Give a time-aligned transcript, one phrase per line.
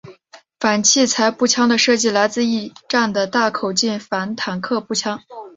[0.59, 5.21] 反器材步枪的设计来自一战的大口径反坦克步枪。